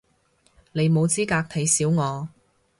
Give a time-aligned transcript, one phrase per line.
[0.71, 2.27] 你冇資格睇小我